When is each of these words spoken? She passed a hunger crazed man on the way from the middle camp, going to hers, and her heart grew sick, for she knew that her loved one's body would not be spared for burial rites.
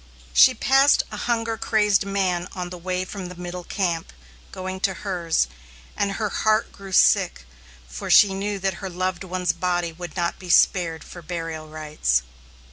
She 0.33 0.55
passed 0.55 1.03
a 1.11 1.15
hunger 1.29 1.57
crazed 1.57 2.07
man 2.07 2.47
on 2.55 2.71
the 2.71 2.77
way 2.79 3.05
from 3.05 3.27
the 3.27 3.35
middle 3.35 3.63
camp, 3.63 4.11
going 4.51 4.79
to 4.79 4.95
hers, 5.05 5.47
and 5.95 6.13
her 6.13 6.29
heart 6.29 6.71
grew 6.71 6.91
sick, 6.91 7.45
for 7.87 8.09
she 8.09 8.33
knew 8.33 8.57
that 8.57 8.73
her 8.81 8.89
loved 8.89 9.23
one's 9.23 9.51
body 9.53 9.91
would 9.91 10.15
not 10.15 10.39
be 10.39 10.49
spared 10.49 11.03
for 11.03 11.21
burial 11.21 11.67
rites. 11.69 12.23